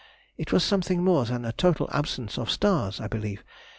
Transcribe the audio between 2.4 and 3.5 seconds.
stars (I believe).